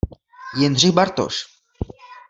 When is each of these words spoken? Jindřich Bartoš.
Jindřich 0.57 0.91
Bartoš. 0.97 1.45